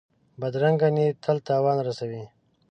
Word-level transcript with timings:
بدرنګه 0.39 0.89
نیت 0.95 1.15
تل 1.23 1.37
تاوان 1.47 1.77
رسوي 1.87 2.23